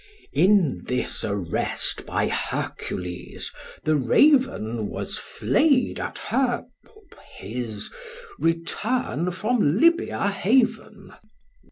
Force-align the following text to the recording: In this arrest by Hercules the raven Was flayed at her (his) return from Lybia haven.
In 0.33 0.81
this 0.85 1.23
arrest 1.23 2.07
by 2.07 2.27
Hercules 2.27 3.53
the 3.83 3.95
raven 3.95 4.87
Was 4.87 5.19
flayed 5.19 5.99
at 5.99 6.17
her 6.33 6.65
(his) 7.37 7.91
return 8.39 9.29
from 9.29 9.77
Lybia 9.79 10.29
haven. 10.29 11.13